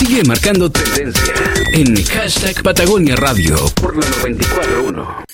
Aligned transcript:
Sigue 0.00 0.24
marcando 0.24 0.72
tendencia 0.72 1.34
en 1.74 1.94
hashtag 2.06 2.62
Patagonia 2.62 3.16
Radio 3.16 3.54
por 3.82 3.94
la 3.94 4.08
941. 4.22 5.24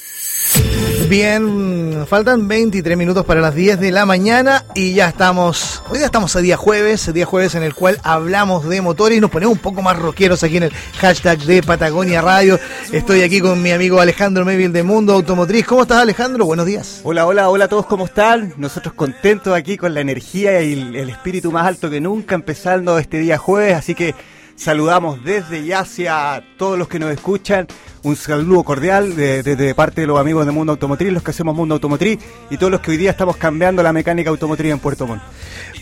Bien, 1.08 2.04
faltan 2.08 2.48
23 2.48 2.98
minutos 2.98 3.24
para 3.24 3.40
las 3.40 3.54
10 3.54 3.78
de 3.78 3.92
la 3.92 4.04
mañana 4.06 4.64
y 4.74 4.92
ya 4.92 5.06
estamos, 5.06 5.84
hoy 5.88 5.98
día 5.98 6.06
estamos 6.06 6.34
a 6.34 6.40
día 6.40 6.56
jueves, 6.56 7.12
día 7.14 7.24
jueves 7.24 7.54
en 7.54 7.62
el 7.62 7.74
cual 7.74 8.00
hablamos 8.02 8.68
de 8.68 8.80
motores 8.80 9.16
y 9.16 9.20
nos 9.20 9.30
ponemos 9.30 9.54
un 9.54 9.62
poco 9.62 9.82
más 9.82 9.96
rockeros 9.96 10.42
aquí 10.42 10.56
en 10.56 10.64
el 10.64 10.72
hashtag 10.98 11.38
de 11.44 11.62
Patagonia 11.62 12.20
Radio. 12.20 12.58
Estoy 12.90 13.22
aquí 13.22 13.40
con 13.40 13.62
mi 13.62 13.70
amigo 13.70 14.00
Alejandro 14.00 14.44
Mevil 14.44 14.72
de 14.72 14.82
Mundo 14.82 15.12
Automotriz. 15.12 15.64
¿Cómo 15.64 15.82
estás 15.82 15.98
Alejandro? 15.98 16.44
Buenos 16.44 16.66
días. 16.66 17.02
Hola, 17.04 17.24
hola, 17.24 17.50
hola 17.50 17.66
a 17.66 17.68
todos, 17.68 17.86
¿cómo 17.86 18.06
están? 18.06 18.52
Nosotros 18.56 18.94
contentos 18.94 19.54
aquí 19.54 19.76
con 19.76 19.94
la 19.94 20.00
energía 20.00 20.60
y 20.60 20.72
el 20.72 21.08
espíritu 21.08 21.52
más 21.52 21.68
alto 21.68 21.88
que 21.88 22.00
nunca 22.00 22.34
empezando 22.34 22.98
este 22.98 23.20
día 23.20 23.38
jueves, 23.38 23.76
así 23.76 23.94
que 23.94 24.12
saludamos 24.56 25.22
desde 25.22 25.64
ya 25.64 25.80
hacia 25.80 26.42
todos 26.56 26.78
los 26.78 26.88
que 26.88 26.98
nos 26.98 27.12
escuchan 27.12 27.68
un 28.02 28.16
saludo 28.16 28.62
cordial 28.62 29.16
de, 29.16 29.74
parte 29.74 30.02
de 30.02 30.06
los 30.06 30.18
amigos 30.18 30.46
de 30.46 30.52
Mundo 30.52 30.72
Automotriz, 30.72 31.12
los 31.12 31.22
que 31.22 31.32
hacemos 31.32 31.56
Mundo 31.56 31.74
Automotriz 31.74 32.18
y 32.50 32.56
todos 32.56 32.70
los 32.70 32.80
que 32.80 32.92
hoy 32.92 32.96
día 32.96 33.10
estamos 33.10 33.36
cambiando 33.36 33.82
la 33.82 33.92
mecánica 33.92 34.30
automotriz 34.30 34.72
en 34.72 34.78
Puerto 34.78 35.06
Montt. 35.06 35.22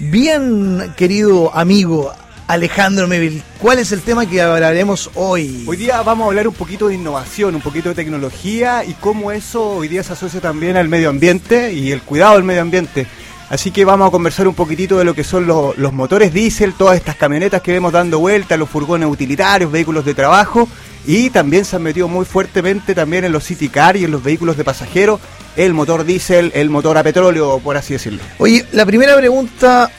Bien, 0.00 0.94
querido 0.96 1.54
amigo 1.54 2.12
Alejandro 2.46 3.06
Mevil, 3.08 3.42
¿cuál 3.58 3.78
es 3.78 3.92
el 3.92 4.00
tema 4.00 4.26
que 4.26 4.40
hablaremos 4.40 5.10
hoy? 5.14 5.64
Hoy 5.66 5.76
día 5.76 6.00
vamos 6.02 6.24
a 6.24 6.28
hablar 6.28 6.48
un 6.48 6.54
poquito 6.54 6.88
de 6.88 6.94
innovación, 6.94 7.54
un 7.54 7.60
poquito 7.60 7.90
de 7.90 7.94
tecnología 7.94 8.84
y 8.84 8.94
cómo 8.94 9.30
eso 9.30 9.76
hoy 9.76 9.88
día 9.88 10.02
se 10.02 10.14
asocia 10.14 10.40
también 10.40 10.76
al 10.78 10.88
medio 10.88 11.10
ambiente 11.10 11.74
y 11.74 11.92
el 11.92 12.00
cuidado 12.00 12.36
del 12.36 12.44
medio 12.44 12.62
ambiente. 12.62 13.06
Así 13.50 13.70
que 13.70 13.84
vamos 13.84 14.08
a 14.08 14.10
conversar 14.10 14.48
un 14.48 14.54
poquitito 14.54 14.98
de 14.98 15.04
lo 15.04 15.14
que 15.14 15.22
son 15.22 15.46
los, 15.46 15.76
los 15.76 15.92
motores 15.92 16.32
diésel, 16.32 16.74
todas 16.74 16.96
estas 16.96 17.16
camionetas 17.16 17.60
que 17.62 17.72
vemos 17.72 17.92
dando 17.92 18.18
vuelta, 18.18 18.56
los 18.56 18.70
furgones 18.70 19.08
utilitarios, 19.08 19.70
vehículos 19.70 20.04
de 20.04 20.14
trabajo 20.14 20.68
y 21.06 21.30
también 21.30 21.64
se 21.64 21.76
han 21.76 21.82
metido 21.82 22.08
muy 22.08 22.24
fuertemente 22.24 22.94
también 22.94 23.24
en 23.24 23.32
los 23.32 23.44
city 23.44 23.68
car 23.68 23.96
y 23.96 24.04
en 24.04 24.10
los 24.10 24.22
vehículos 24.22 24.56
de 24.56 24.64
pasajeros 24.64 25.20
el 25.56 25.74
motor 25.74 26.04
diésel, 26.04 26.50
el 26.54 26.70
motor 26.70 26.98
a 26.98 27.02
petróleo, 27.02 27.60
por 27.60 27.76
así 27.76 27.92
decirlo. 27.92 28.20
Oye, 28.38 28.66
la 28.72 28.84
primera 28.86 29.16
pregunta, 29.16 29.90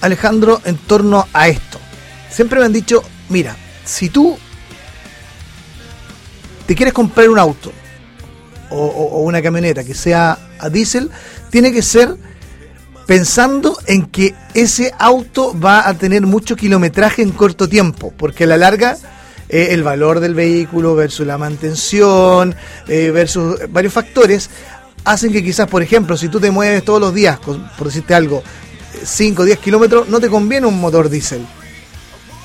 Alejandro, 0.00 0.60
en 0.64 0.76
torno 0.78 1.26
a 1.32 1.48
esto. 1.48 1.78
Siempre 2.30 2.58
me 2.58 2.66
han 2.66 2.72
dicho, 2.72 3.02
mira, 3.28 3.56
si 3.84 4.08
tú 4.08 4.36
te 6.66 6.74
quieres 6.74 6.92
comprar 6.92 7.28
un 7.28 7.38
auto 7.38 7.72
o, 8.70 9.20
una 9.20 9.40
camioneta 9.40 9.84
que 9.84 9.94
sea 9.94 10.38
a 10.58 10.68
diésel, 10.68 11.10
tiene 11.50 11.72
que 11.72 11.82
ser 11.82 12.16
pensando 13.06 13.78
en 13.86 14.06
que 14.06 14.34
ese 14.54 14.92
auto 14.98 15.58
va 15.58 15.88
a 15.88 15.94
tener 15.94 16.22
mucho 16.22 16.56
kilometraje 16.56 17.22
en 17.22 17.30
corto 17.30 17.68
tiempo, 17.68 18.12
porque 18.16 18.44
a 18.44 18.48
la 18.48 18.56
larga 18.56 18.96
eh, 19.48 19.68
el 19.70 19.82
valor 19.82 20.20
del 20.20 20.34
vehículo 20.34 20.94
versus 20.94 21.26
la 21.26 21.38
mantención, 21.38 22.54
eh, 22.88 23.10
versus 23.12 23.60
varios 23.70 23.92
factores, 23.92 24.50
hacen 25.04 25.32
que 25.32 25.42
quizás, 25.42 25.68
por 25.68 25.82
ejemplo, 25.82 26.16
si 26.16 26.28
tú 26.28 26.40
te 26.40 26.50
mueves 26.50 26.84
todos 26.84 27.00
los 27.00 27.14
días, 27.14 27.38
por 27.38 27.86
decirte 27.86 28.14
algo, 28.14 28.42
5 29.04 29.42
o 29.42 29.44
10 29.44 29.58
kilómetros, 29.58 30.08
no 30.08 30.20
te 30.20 30.28
conviene 30.28 30.66
un 30.66 30.80
motor 30.80 31.08
diésel. 31.08 31.46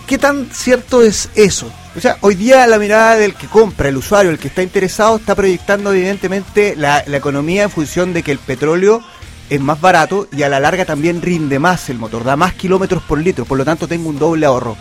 ¿Qué 0.05 0.17
tan 0.17 0.49
cierto 0.51 1.01
es 1.01 1.29
eso? 1.35 1.71
O 1.95 1.99
sea, 1.99 2.17
hoy 2.21 2.35
día 2.35 2.67
la 2.67 2.77
mirada 2.77 3.15
del 3.15 3.33
que 3.33 3.47
compra, 3.47 3.89
el 3.89 3.97
usuario, 3.97 4.29
el 4.29 4.37
que 4.39 4.49
está 4.49 4.61
interesado, 4.61 5.15
está 5.15 5.35
proyectando 5.35 5.91
evidentemente 5.93 6.75
la, 6.75 7.03
la 7.07 7.17
economía 7.17 7.63
en 7.63 7.69
función 7.69 8.13
de 8.13 8.21
que 8.21 8.31
el 8.31 8.39
petróleo 8.39 9.01
es 9.51 9.61
más 9.61 9.79
barato 9.79 10.27
y 10.35 10.41
a 10.41 10.49
la 10.49 10.59
larga 10.59 10.85
también 10.85 11.21
rinde 11.21 11.59
más 11.59 11.89
el 11.91 11.99
motor, 11.99 12.23
da 12.23 12.35
más 12.35 12.53
kilómetros 12.55 13.03
por 13.03 13.19
litro, 13.19 13.45
por 13.45 13.59
lo 13.59 13.65
tanto 13.65 13.87
tengo 13.87 14.09
un 14.09 14.17
doble 14.17 14.47
ahorro 14.47 14.75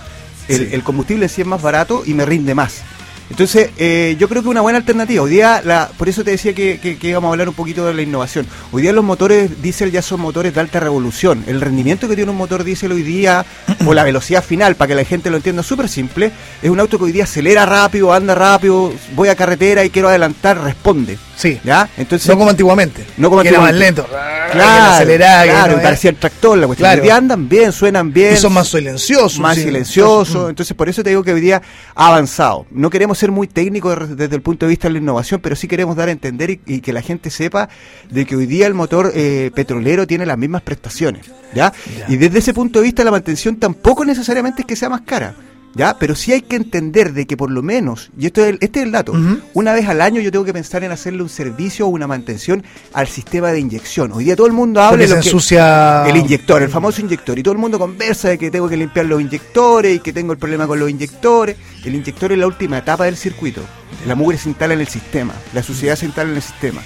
el, 0.51 0.83
combustible 0.83 1.29
sí 1.29 1.43
es 1.43 1.47
más 1.47 1.63
barato 1.63 2.03
y 2.05 2.15
me 2.15 2.25
rinde 2.25 2.55
más. 2.55 2.83
Entonces, 3.31 3.71
eh, 3.79 4.17
yo 4.19 4.29
creo 4.29 4.43
que 4.43 4.49
una 4.49 4.61
buena 4.61 4.79
alternativa. 4.79 5.23
Hoy 5.23 5.31
día, 5.31 5.63
la, 5.65 5.89
por 5.97 6.09
eso 6.09 6.25
te 6.25 6.33
decía 6.33 6.53
que, 6.53 6.81
que, 6.81 7.09
íbamos 7.09 7.29
a 7.29 7.33
hablar 7.33 7.49
un 7.49 7.55
poquito 7.55 7.87
de 7.87 7.95
la 7.95 8.03
innovación. 8.03 8.45
Hoy 8.73 8.83
día 8.83 8.93
los 8.93 9.05
motores 9.05 9.63
diésel 9.63 9.93
ya 9.93 10.03
son 10.03 10.21
motores 10.21 10.53
de 10.53 10.59
alta 10.59 10.81
revolución. 10.81 11.45
El 11.47 11.61
rendimiento 11.61 12.09
que 12.09 12.17
tiene 12.17 12.33
un 12.33 12.37
motor 12.37 12.65
diésel 12.65 12.91
hoy 12.91 13.05
día, 13.05 13.47
o 13.87 13.95
la 13.95 14.03
velocidad 14.03 14.43
final, 14.43 14.75
para 14.75 14.89
que 14.89 14.95
la 14.97 15.05
gente 15.05 15.31
lo 15.31 15.37
entienda 15.37 15.63
súper 15.63 15.89
simple, 15.89 16.33
es 16.61 16.71
un 16.71 16.81
auto 16.81 16.99
que 16.99 17.05
hoy 17.05 17.13
día 17.13 17.23
acelera 17.23 17.65
rápido, 17.67 18.13
anda 18.13 18.35
rápido, 18.35 18.93
voy 19.15 19.29
a 19.29 19.37
carretera 19.37 19.85
y 19.85 19.91
quiero 19.91 20.09
adelantar, 20.09 20.61
responde. 20.61 21.17
Sí. 21.37 21.61
¿Ya? 21.63 21.89
Entonces, 21.97 22.29
no 22.29 22.37
como 22.37 22.51
antiguamente. 22.51 23.05
No 23.17 23.29
como 23.31 23.43
antiguamente. 23.43 23.77
Era 23.77 23.95
más 23.95 23.97
lento. 23.97 24.09
Claro, 24.51 25.07
claro, 25.17 25.79
y 25.79 25.83
parecía 25.83 26.11
el 26.11 26.17
tractor 26.17 26.59
la 26.59 26.67
cuestión. 26.67 27.03
Día 27.03 27.17
andan 27.17 27.49
bien, 27.49 27.73
suenan 27.73 28.13
bien. 28.13 28.35
Y 28.35 28.37
son 28.37 28.53
más 28.53 28.69
silenciosos. 28.69 29.39
Más 29.39 29.57
silenciosos. 29.57 30.51
Entonces, 30.51 30.77
por 30.77 30.89
eso 30.89 31.03
te 31.03 31.11
digo 31.11 31.23
que 31.23 31.33
hoy 31.33 31.41
día 31.41 31.63
ha 31.95 32.09
avanzado. 32.09 32.67
No 32.71 32.91
queremos 32.91 33.19
ser 33.19 33.31
muy 33.31 33.47
técnicos 33.47 34.17
desde 34.17 34.35
el 34.35 34.43
punto 34.43 34.67
de 34.67 34.71
vista 34.71 34.89
de 34.89 34.95
la 34.95 34.99
innovación, 34.99 35.41
pero 35.41 35.57
sí 35.57 35.69
queremos 35.69 35.97
dar 35.97 36.09
a 36.09 36.13
entender 36.13 36.61
y, 36.67 36.81
que 36.81 36.93
la 36.93 37.03
gente 37.03 37.31
sepa 37.31 37.69
de 38.11 38.25
que 38.25 38.37
hoy 38.37 38.47
día 38.47 38.67
el 38.67 38.75
motor 38.75 39.13
eh, 39.15 39.51
petrolero 39.55 40.07
tiene 40.07 40.27
las 40.27 40.39
mismas 40.39 40.63
prestaciones. 40.63 41.27
¿ya? 41.55 41.73
Y 42.09 42.17
desde 42.17 42.39
ese 42.39 42.55
punto 42.55 42.81
de 42.81 42.87
vista, 42.87 43.05
la 43.05 43.11
mantención 43.11 43.57
tampoco 43.57 44.05
necesariamente 44.05 44.63
es 44.63 44.67
que 44.67 44.77
sea 44.77 44.89
más 44.89 45.03
cara. 45.03 45.35
¿Ya? 45.75 45.97
Pero 45.99 46.15
sí 46.15 46.33
hay 46.33 46.43
que 46.43 46.57
entender 46.57 47.13
de 47.13 47.27
que 47.27 47.37
por 47.37 47.51
lo 47.51 47.63
menos, 47.63 48.11
y 48.19 48.27
esto 48.27 48.45
es 48.45 48.57
este 48.61 48.81
es 48.81 48.87
el 48.87 48.93
dato, 48.93 49.13
una 49.55 49.73
vez 49.73 49.89
al 49.89 50.01
año 50.01 50.21
yo 50.21 50.31
tengo 50.31 50.45
que 50.45 50.53
pensar 50.53 50.85
en 50.85 50.93
hacerle 50.93 51.23
un 51.23 51.29
servicio 51.29 51.87
o 51.87 51.89
una 51.89 52.07
mantención 52.07 52.63
al 52.93 53.09
sistema 53.09 53.53
de 53.53 53.61
inyección. 53.61 54.13
Hoy 54.13 54.25
día 54.25 54.37
todo 54.37 54.47
el 54.47 54.53
mundo 54.53 54.81
habla 54.81 55.07
de 55.07 55.15
ensucia... 55.15 56.07
el 56.07 56.17
inyector, 56.17 56.63
el 56.63 56.69
famoso 56.69 57.01
inyector, 57.01 57.39
y 57.39 57.43
todo 57.43 57.53
el 57.53 57.59
mundo 57.59 57.79
conversa 57.79 58.29
de 58.29 58.39
que 58.39 58.51
tengo 58.51 58.69
que 58.69 58.77
limpiar 58.77 59.07
los 59.07 59.21
inyectores 59.21 59.97
y 59.97 60.01
que 60.01 60.13
tengo 60.13 60.33
el 60.33 60.39
problema 60.39 60.67
con 60.67 60.79
los 60.79 60.91
inyectores. 60.91 61.57
El 61.85 61.95
inyector 61.95 62.33
es 62.33 62.39
la 62.39 62.47
última 62.47 62.79
etapa 62.79 63.05
del 63.05 63.17
circuito. 63.17 63.63
La 64.07 64.15
mugre 64.15 64.39
se 64.39 64.49
instala 64.49 64.75
en 64.75 64.81
el 64.81 64.89
sistema, 64.89 65.35
la 65.53 65.63
suciedad 65.63 65.97
se 65.97 66.07
instala 66.07 66.31
en 66.31 66.37
el 66.37 66.43
sistema. 66.43 66.81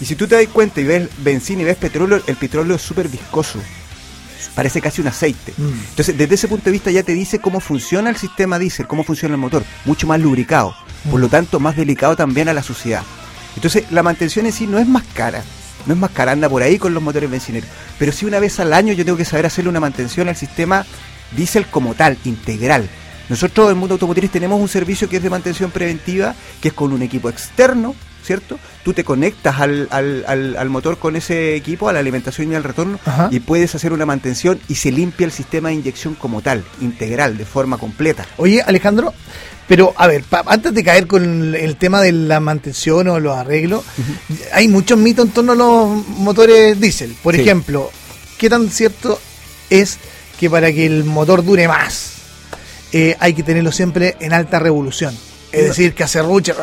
Y 0.00 0.04
si 0.04 0.14
tú 0.14 0.26
te 0.26 0.34
das 0.34 0.46
cuenta 0.48 0.80
y 0.80 0.84
ves 0.84 1.08
benzina 1.18 1.62
y 1.62 1.64
ves 1.64 1.76
petróleo, 1.76 2.20
el 2.26 2.36
petróleo 2.36 2.76
es 2.76 2.82
súper 2.82 3.08
viscoso 3.08 3.58
parece 4.54 4.80
casi 4.80 5.00
un 5.00 5.08
aceite. 5.08 5.52
Mm. 5.56 5.72
Entonces, 5.90 6.16
desde 6.16 6.34
ese 6.34 6.48
punto 6.48 6.66
de 6.66 6.72
vista 6.72 6.90
ya 6.90 7.02
te 7.02 7.12
dice 7.12 7.38
cómo 7.38 7.60
funciona 7.60 8.10
el 8.10 8.16
sistema 8.16 8.58
diésel, 8.58 8.86
cómo 8.86 9.04
funciona 9.04 9.34
el 9.34 9.40
motor, 9.40 9.64
mucho 9.84 10.06
más 10.06 10.20
lubricado, 10.20 10.74
por 11.10 11.20
lo 11.20 11.26
mm. 11.28 11.30
tanto 11.30 11.60
más 11.60 11.76
delicado 11.76 12.16
también 12.16 12.48
a 12.48 12.54
la 12.54 12.62
suciedad. 12.62 13.02
Entonces, 13.54 13.84
la 13.90 14.02
mantención 14.02 14.46
en 14.46 14.52
sí 14.52 14.66
no 14.66 14.78
es 14.78 14.86
más 14.86 15.04
cara, 15.14 15.42
no 15.86 15.94
es 15.94 15.98
más 15.98 16.10
cara, 16.10 16.32
anda 16.32 16.48
por 16.48 16.62
ahí 16.62 16.78
con 16.78 16.94
los 16.94 17.02
motores 17.02 17.30
bencineros, 17.30 17.68
pero 17.98 18.12
sí 18.12 18.26
una 18.26 18.38
vez 18.38 18.60
al 18.60 18.72
año 18.72 18.92
yo 18.92 19.04
tengo 19.04 19.18
que 19.18 19.24
saber 19.24 19.46
hacerle 19.46 19.70
una 19.70 19.80
mantención 19.80 20.28
al 20.28 20.36
sistema 20.36 20.84
diésel 21.34 21.66
como 21.66 21.94
tal, 21.94 22.18
integral. 22.24 22.88
Nosotros 23.28 23.66
en 23.66 23.70
el 23.70 23.76
mundo 23.76 23.94
automotriz 23.94 24.30
tenemos 24.30 24.60
un 24.60 24.68
servicio 24.68 25.08
que 25.08 25.16
es 25.16 25.22
de 25.22 25.30
mantención 25.30 25.70
preventiva, 25.70 26.34
que 26.60 26.68
es 26.68 26.74
con 26.74 26.92
un 26.92 27.02
equipo 27.02 27.28
externo 27.28 27.94
¿cierto? 28.26 28.58
Tú 28.84 28.92
te 28.92 29.04
conectas 29.04 29.60
al, 29.60 29.88
al, 29.90 30.56
al, 30.58 30.68
motor 30.68 30.98
con 30.98 31.16
ese 31.16 31.54
equipo, 31.54 31.88
a 31.88 31.92
la 31.92 32.00
alimentación 32.00 32.52
y 32.52 32.54
al 32.54 32.64
retorno, 32.64 32.98
y 33.30 33.40
puedes 33.40 33.74
hacer 33.74 33.92
una 33.92 34.04
mantención 34.04 34.58
y 34.68 34.74
se 34.74 34.90
limpia 34.90 35.24
el 35.24 35.32
sistema 35.32 35.68
de 35.68 35.76
inyección 35.76 36.14
como 36.14 36.42
tal, 36.42 36.64
integral, 36.80 37.38
de 37.38 37.44
forma 37.44 37.78
completa. 37.78 38.26
Oye, 38.36 38.60
Alejandro, 38.62 39.14
pero 39.68 39.94
a 39.96 40.06
ver, 40.06 40.24
antes 40.46 40.74
de 40.74 40.84
caer 40.84 41.06
con 41.06 41.54
el 41.54 41.76
tema 41.76 42.00
de 42.00 42.12
la 42.12 42.40
mantención 42.40 43.08
o 43.08 43.20
los 43.20 43.36
arreglos, 43.36 43.84
hay 44.52 44.68
muchos 44.68 44.98
mitos 44.98 45.26
en 45.26 45.32
torno 45.32 45.52
a 45.52 45.56
los 45.56 46.06
motores 46.08 46.80
diésel. 46.80 47.16
Por 47.22 47.34
ejemplo, 47.36 47.90
¿qué 48.38 48.50
tan 48.50 48.68
cierto 48.70 49.18
es 49.70 49.98
que 50.38 50.50
para 50.50 50.72
que 50.72 50.86
el 50.86 51.04
motor 51.04 51.44
dure 51.44 51.66
más 51.68 52.12
eh, 52.92 53.16
hay 53.18 53.34
que 53.34 53.42
tenerlo 53.42 53.72
siempre 53.72 54.16
en 54.20 54.32
alta 54.32 54.58
revolución? 54.58 55.16
Es 55.52 55.68
decir, 55.68 55.94
que 55.94 56.04
hace 56.04 56.22
rucha 56.22 56.54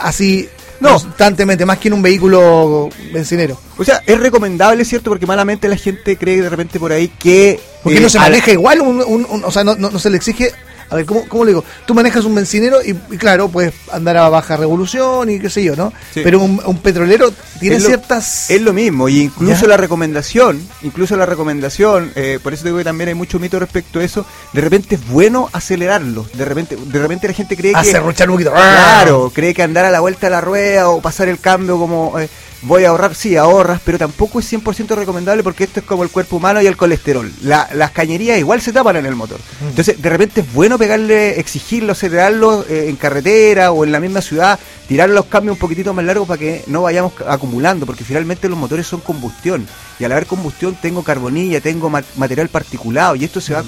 así 0.00 0.48
no. 0.80 0.92
constantemente, 0.92 1.66
más 1.66 1.78
que 1.78 1.88
en 1.88 1.94
un 1.94 2.02
vehículo 2.02 2.88
bencinero. 3.12 3.58
O 3.76 3.84
sea, 3.84 4.02
es 4.06 4.18
recomendable, 4.18 4.84
¿cierto? 4.84 5.10
Porque 5.10 5.26
malamente 5.26 5.68
la 5.68 5.76
gente 5.76 6.16
cree 6.16 6.40
de 6.40 6.48
repente 6.48 6.78
por 6.78 6.92
ahí 6.92 7.08
que... 7.08 7.60
Porque 7.82 8.00
no 8.00 8.06
eh, 8.06 8.10
se 8.10 8.18
maneja 8.18 8.52
igual, 8.52 8.80
o 8.80 9.50
sea, 9.50 9.64
no, 9.64 9.74
no, 9.74 9.98
se 9.98 10.10
le 10.10 10.16
exige 10.16 10.52
a 10.90 10.96
ver, 10.96 11.06
¿cómo, 11.06 11.28
¿cómo, 11.28 11.44
le 11.44 11.50
digo? 11.50 11.64
Tú 11.86 11.94
manejas 11.94 12.24
un 12.24 12.34
bencinero 12.34 12.78
y, 12.82 12.94
claro, 13.16 13.48
puedes 13.48 13.74
andar 13.92 14.16
a 14.16 14.28
baja 14.28 14.56
revolución 14.56 15.30
y 15.30 15.38
qué 15.38 15.50
sé 15.50 15.62
yo, 15.62 15.76
¿no? 15.76 15.92
Pero 16.14 16.40
un, 16.40 16.78
petrolero 16.78 17.32
tiene 17.60 17.80
ciertas... 17.80 18.50
Es 18.50 18.62
lo 18.62 18.72
mismo, 18.72 19.08
y 19.08 19.20
incluso 19.20 19.66
la 19.66 19.76
recomendación, 19.76 20.60
incluso 20.82 21.16
la 21.16 21.26
recomendación, 21.26 22.12
eh, 22.14 22.38
por 22.42 22.54
eso 22.54 22.64
digo 22.64 22.78
que 22.78 22.84
también 22.84 23.08
hay 23.08 23.14
mucho 23.14 23.38
mito 23.38 23.58
respecto 23.58 24.00
a 24.00 24.04
eso, 24.04 24.24
de 24.52 24.60
repente 24.60 24.94
es 24.94 25.06
bueno 25.08 25.50
acelerarlo, 25.52 26.26
de 26.34 26.44
repente 26.44 26.76
de 26.76 26.98
repente 26.98 27.28
la 27.28 27.34
gente 27.34 27.56
cree 27.56 27.72
que... 27.72 27.78
Hacer 27.78 28.00
un 28.02 28.14
poquito. 28.14 28.52
Claro, 28.52 29.30
cree 29.34 29.54
que 29.54 29.62
andar 29.62 29.84
a 29.84 29.90
la 29.90 30.00
vuelta 30.00 30.26
de 30.26 30.30
la 30.30 30.40
rueda 30.40 30.88
o 30.88 31.00
pasar 31.00 31.28
el 31.28 31.38
cambio 31.38 31.78
como... 31.78 32.18
Eh, 32.18 32.28
voy 32.62 32.84
a 32.84 32.90
ahorrar, 32.90 33.14
sí, 33.14 33.36
ahorras, 33.36 33.80
pero 33.84 33.98
tampoco 33.98 34.40
es 34.40 34.52
100% 34.52 34.94
recomendable 34.96 35.42
porque 35.42 35.64
esto 35.64 35.80
es 35.80 35.86
como 35.86 36.02
el 36.02 36.10
cuerpo 36.10 36.36
humano 36.36 36.60
y 36.60 36.66
el 36.66 36.76
colesterol. 36.76 37.30
las 37.42 37.90
cañerías 37.92 38.38
igual 38.38 38.60
se 38.60 38.72
tapan 38.72 38.96
en 38.96 39.06
el 39.06 39.14
motor. 39.14 39.38
Mm. 39.60 39.68
Entonces, 39.68 40.00
de 40.00 40.08
repente 40.08 40.40
es 40.40 40.52
bueno 40.52 40.78
pegarle, 40.78 41.38
exigirlo, 41.38 41.92
acelerarlo 41.92 42.64
eh, 42.68 42.88
en 42.88 42.96
carretera 42.96 43.72
o 43.72 43.84
en 43.84 43.92
la 43.92 44.00
misma 44.00 44.20
ciudad, 44.20 44.58
tirar 44.86 45.10
los 45.10 45.26
cambios 45.26 45.56
un 45.56 45.60
poquitito 45.60 45.94
más 45.94 46.04
largos 46.04 46.26
para 46.26 46.38
que 46.38 46.64
no 46.66 46.82
vayamos 46.82 47.12
acumulando, 47.26 47.86
porque 47.86 48.04
finalmente 48.04 48.48
los 48.48 48.58
motores 48.58 48.86
son 48.86 49.00
combustión. 49.00 49.66
Y 49.98 50.04
al 50.04 50.12
haber 50.12 50.26
combustión 50.26 50.76
tengo 50.80 51.02
carbonilla, 51.02 51.60
tengo 51.60 51.90
material 52.16 52.48
particulado 52.48 53.16
y 53.16 53.24
esto 53.24 53.40
se 53.40 53.54
va 53.54 53.62
mm. 53.62 53.66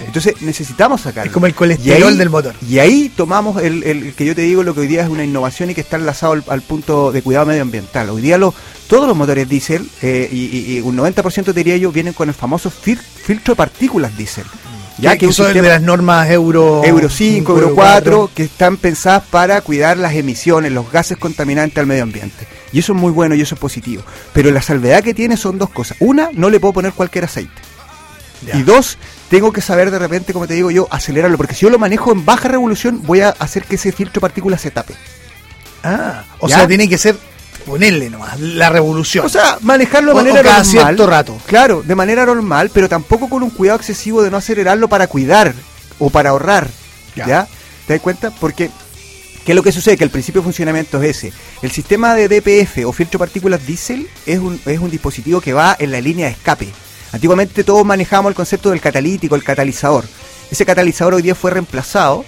Entonces 0.00 0.40
necesitamos 0.40 1.02
sacarlo. 1.02 1.28
Es 1.28 1.32
como 1.32 1.46
el 1.46 1.54
colesterol 1.54 2.16
del 2.16 2.30
motor. 2.30 2.54
Y 2.68 2.78
ahí 2.78 3.10
tomamos 3.14 3.62
el, 3.62 3.82
el, 3.84 4.14
que 4.14 4.24
yo 4.24 4.34
te 4.34 4.42
digo 4.42 4.62
lo 4.62 4.74
que 4.74 4.80
hoy 4.80 4.86
día 4.86 5.02
es 5.02 5.08
una 5.08 5.24
innovación 5.24 5.70
y 5.70 5.74
que 5.74 5.80
está 5.80 5.96
enlazado 5.96 6.42
al, 6.46 6.62
punto 6.62 7.12
de 7.12 7.22
cuidado 7.22 7.46
medioambiental. 7.46 8.10
Hoy 8.10 8.22
día 8.22 8.38
lo, 8.38 8.54
todos 8.86 9.06
los 9.06 9.16
motores 9.16 9.48
diésel, 9.48 9.88
eh, 10.02 10.28
y, 10.30 10.80
un 10.80 10.96
90% 10.96 11.52
diría 11.52 11.76
yo, 11.76 11.92
vienen 11.92 12.12
con 12.12 12.28
el 12.28 12.34
famoso 12.34 12.70
filtro 12.70 13.52
de 13.52 13.56
partículas 13.56 14.16
diésel. 14.16 14.44
Ya 14.98 15.16
que, 15.16 15.26
eso 15.26 15.48
es 15.48 15.54
de 15.54 15.62
las 15.62 15.82
normas 15.82 16.30
Euro, 16.30 16.82
Euro 16.84 17.08
5, 17.08 17.52
Euro 17.52 17.74
4, 17.74 18.30
que 18.34 18.44
están 18.44 18.76
pensadas 18.76 19.24
para 19.30 19.60
cuidar 19.62 19.96
las 19.96 20.14
emisiones, 20.14 20.70
los 20.70 20.92
gases 20.92 21.16
contaminantes 21.16 21.78
al 21.78 21.86
medio 21.86 22.02
ambiente. 22.02 22.46
Y 22.72 22.78
eso 22.78 22.92
es 22.92 22.98
muy 22.98 23.10
bueno 23.10 23.34
y 23.34 23.40
eso 23.40 23.54
es 23.54 23.60
positivo. 23.60 24.02
Pero 24.32 24.50
la 24.50 24.62
salvedad 24.62 25.02
que 25.02 25.14
tiene 25.14 25.36
son 25.36 25.58
dos 25.58 25.70
cosas. 25.70 25.96
Una, 26.00 26.30
no 26.32 26.50
le 26.50 26.60
puedo 26.60 26.74
poner 26.74 26.92
cualquier 26.92 27.24
aceite. 27.24 27.71
Y 28.54 28.62
dos, 28.62 28.98
tengo 29.28 29.52
que 29.52 29.60
saber 29.60 29.90
de 29.90 29.98
repente, 29.98 30.32
como 30.32 30.46
te 30.46 30.54
digo 30.54 30.70
yo, 30.70 30.88
acelerarlo. 30.90 31.36
Porque 31.36 31.54
si 31.54 31.62
yo 31.62 31.70
lo 31.70 31.78
manejo 31.78 32.12
en 32.12 32.24
baja 32.24 32.48
revolución, 32.48 33.00
voy 33.04 33.20
a 33.20 33.30
hacer 33.30 33.64
que 33.64 33.76
ese 33.76 33.92
filtro 33.92 34.14
de 34.14 34.20
partículas 34.20 34.60
se 34.60 34.70
tape. 34.70 34.94
Ah, 35.84 36.24
o 36.38 36.48
sea, 36.48 36.66
tiene 36.66 36.88
que 36.88 36.98
ser 36.98 37.16
ponerle 37.66 38.10
nomás 38.10 38.38
la 38.40 38.70
revolución. 38.70 39.26
O 39.26 39.28
sea, 39.28 39.58
manejarlo 39.60 40.10
de 40.10 40.16
manera 40.16 40.42
normal. 40.42 40.64
cierto 40.66 41.06
rato. 41.06 41.38
Claro, 41.46 41.82
de 41.82 41.94
manera 41.94 42.26
normal, 42.26 42.70
pero 42.72 42.88
tampoco 42.88 43.28
con 43.28 43.42
un 43.42 43.50
cuidado 43.50 43.78
excesivo 43.78 44.22
de 44.22 44.30
no 44.30 44.36
acelerarlo 44.36 44.88
para 44.88 45.06
cuidar 45.06 45.54
o 45.98 46.10
para 46.10 46.30
ahorrar. 46.30 46.68
¿Ya? 47.14 47.46
¿Te 47.86 47.94
das 47.94 48.02
cuenta? 48.02 48.30
Porque 48.30 48.70
¿Qué 49.44 49.52
es 49.52 49.56
lo 49.56 49.62
que 49.62 49.72
sucede? 49.72 49.96
Que 49.96 50.04
el 50.04 50.10
principio 50.10 50.40
de 50.40 50.44
funcionamiento 50.44 51.02
es 51.02 51.16
ese. 51.16 51.32
El 51.62 51.72
sistema 51.72 52.14
de 52.14 52.28
DPF 52.28 52.86
o 52.86 52.92
filtro 52.92 53.18
de 53.18 53.24
partículas 53.24 53.66
diésel 53.66 54.08
es 54.24 54.38
un, 54.38 54.60
es 54.66 54.78
un 54.78 54.90
dispositivo 54.90 55.40
que 55.40 55.52
va 55.52 55.76
en 55.78 55.90
la 55.90 56.00
línea 56.00 56.26
de 56.26 56.32
escape. 56.32 56.68
Antiguamente 57.12 57.62
todos 57.62 57.84
manejamos 57.84 58.30
el 58.30 58.34
concepto 58.34 58.70
del 58.70 58.80
catalítico, 58.80 59.36
el 59.36 59.44
catalizador. 59.44 60.04
Ese 60.50 60.64
catalizador 60.66 61.14
hoy 61.14 61.22
día 61.22 61.34
fue 61.34 61.50
reemplazado 61.50 62.24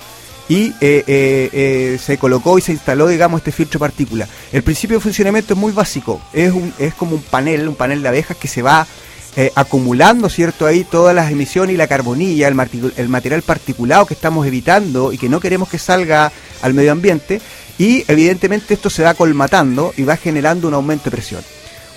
y 0.49 0.69
eh, 0.81 1.05
eh, 1.07 1.51
eh, 1.53 1.99
se 2.03 2.19
colocó 2.19 2.59
y 2.59 2.61
se 2.61 2.73
instaló, 2.73 3.09
digamos, 3.09 3.41
este 3.41 3.53
filtro 3.53 3.79
de 3.79 3.87
partículas. 3.87 4.29
El 4.53 4.63
principio 4.63 4.99
de 4.99 5.03
funcionamiento 5.03 5.55
es 5.55 5.61
muy 5.61 5.73
básico. 5.73 6.21
Es, 6.33 6.53
un, 6.53 6.73
es 6.79 6.95
como 6.95 7.17
un 7.17 7.23
panel, 7.23 7.69
un 7.69 7.77
panel 7.77 8.03
de 8.03 8.09
abejas 8.09 8.37
que 8.37 8.49
se 8.49 8.63
va 8.63 8.87
acumulando, 9.57 10.29
¿cierto? 10.29 10.65
Ahí 10.65 10.85
todas 10.85 11.13
las 11.13 11.33
emisiones 11.33 11.75
y 11.75 11.77
la 11.77 11.89
carbonilla, 11.89 12.47
el, 12.47 12.93
el 12.97 13.09
material 13.09 13.43
particulado 13.43 14.07
que 14.07 14.15
estamos 14.15 14.47
evitando 14.47 15.13
y 15.13 15.19
que 15.19 15.29
no 15.29 15.41
queremos 15.41 15.69
que 15.69 15.79
salga 15.79 16.31
al 16.63 16.73
medio 16.73 16.93
ambiente. 16.93 17.41
Y 17.77 18.05
evidentemente 18.07 18.75
esto 18.75 18.91
se 18.91 19.03
va 19.03 19.15
colmatando 19.15 19.93
y 19.97 20.05
va 20.05 20.17
generando 20.17 20.69
un 20.69 20.75
aumento 20.75 21.07
de 21.07 21.11
presión. 21.11 21.43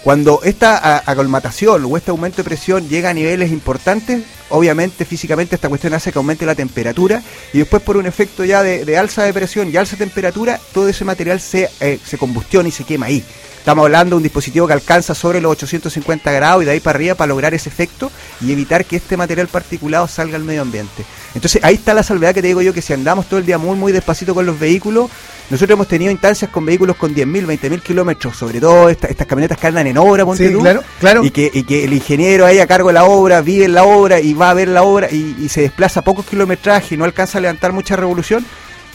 Cuando 0.08 0.40
esta 0.46 1.04
acolmatación 1.06 1.84
o 1.84 1.98
este 1.98 2.12
aumento 2.12 2.38
de 2.38 2.46
presión 2.46 2.88
llega 2.88 3.10
a 3.10 3.14
niveles 3.14 3.52
importantes, 3.52 4.24
obviamente 4.48 5.04
físicamente 5.04 5.56
esta 5.56 5.68
cuestión 5.68 5.94
hace 5.96 6.14
que 6.14 6.18
aumente 6.18 6.46
la 6.46 6.56
temperatura 6.56 7.22
y 7.52 7.58
después 7.58 7.84
por 7.84 7.98
un 7.98 8.06
efecto 8.06 8.46
ya 8.46 8.64
de, 8.64 8.98
alza 8.98 9.24
de 9.24 9.34
presión 9.34 9.70
y 9.70 9.76
alza 9.76 9.98
de 9.98 10.06
temperatura, 10.06 10.62
todo 10.74 10.88
ese 10.88 11.04
material 11.04 11.42
se, 11.42 11.70
eh, 11.82 12.00
se 12.06 12.18
combustiona 12.18 12.70
y 12.70 12.72
se 12.72 12.86
quema 12.86 13.08
ahí. 13.08 13.22
Estamos 13.68 13.84
hablando 13.84 14.16
de 14.16 14.18
un 14.20 14.24
dispositivo 14.24 14.66
que 14.66 14.72
alcanza 14.72 15.14
sobre 15.14 15.42
los 15.42 15.52
850 15.52 16.32
grados 16.32 16.64
y 16.64 16.66
de 16.66 16.72
ahí 16.72 16.80
para 16.80 16.96
arriba 16.96 17.16
para 17.16 17.28
lograr 17.28 17.54
ese 17.54 17.68
efecto 17.68 18.10
y 18.40 18.54
evitar 18.54 18.86
que 18.86 18.96
este 18.96 19.18
material 19.18 19.50
particulado 19.50 20.08
salga 20.08 20.38
al 20.38 20.46
medio 20.46 20.62
ambiente. 20.62 21.04
Entonces 21.36 21.62
ahí 21.66 21.76
está 21.76 21.94
la 21.94 22.02
salvedad 22.02 22.34
que 22.34 22.42
te 22.42 22.48
digo 22.48 22.62
yo 22.62 22.74
que 22.74 22.82
si 22.82 22.94
andamos 22.94 23.26
todo 23.26 23.42
el 23.42 23.46
día 23.46 23.58
muy 23.58 23.76
muy 23.76 23.92
despacito 23.92 24.34
con 24.34 24.46
los 24.46 24.58
vehículos, 24.58 25.10
nosotros 25.50 25.76
hemos 25.76 25.90
tenido 25.90 26.14
instancias 26.14 26.50
con 26.50 26.66
vehículos 26.66 26.96
con 26.96 27.14
10.000, 27.14 27.46
20.000 27.46 27.82
kilómetros, 27.82 28.38
sobre 28.38 28.62
todo 28.62 28.88
estas 28.88 29.28
camionetas 29.28 29.58
que 29.58 29.68
andan 29.68 29.86
en 29.86 29.98
obra, 29.98 30.24
ponte 30.24 30.50
claro, 30.50 30.82
claro. 31.02 31.26
Y, 31.26 31.32
que, 31.32 31.52
y 31.54 31.64
que 31.64 31.84
el 31.84 31.92
ingeniero 31.92 32.46
ahí 32.46 32.60
a 32.60 32.68
cargo 32.68 32.88
de 32.88 32.94
la 32.94 33.04
obra, 33.04 33.42
vive 33.42 33.66
en 33.66 33.74
la 33.74 33.84
obra 33.84 34.22
y 34.22 34.34
va 34.34 34.52
a 34.52 34.54
ver 34.54 34.70
la 34.70 34.84
obra 34.84 35.12
y, 35.12 35.36
y 35.42 35.50
se 35.50 35.60
desplaza 35.60 36.04
pocos 36.04 36.26
kilometrajes 36.26 36.94
y 36.94 36.96
no 36.96 37.04
alcanza 37.04 37.40
a 37.40 37.42
levantar 37.42 37.74
mucha 37.74 37.98
revolución, 37.98 38.46